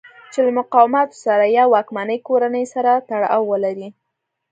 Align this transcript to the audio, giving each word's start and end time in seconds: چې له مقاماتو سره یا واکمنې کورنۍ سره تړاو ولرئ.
چې 0.31 0.39
له 0.45 0.51
مقاماتو 0.59 1.15
سره 1.25 1.43
یا 1.57 1.63
واکمنې 1.73 2.17
کورنۍ 2.27 2.65
سره 2.73 2.91
تړاو 3.09 3.41
ولرئ. 3.51 3.87